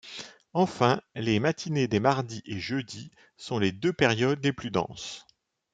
Enfin, 0.55 0.99
les 1.13 1.39
matinées 1.39 1.87
des 1.87 1.99
mardis 1.99 2.41
et 2.47 2.57
jeudis 2.59 3.11
sont 3.37 3.59
les 3.59 3.71
deux 3.71 3.93
périodes 3.93 4.43
les 4.43 4.51
plus 4.51 4.71
denses. 4.71 5.27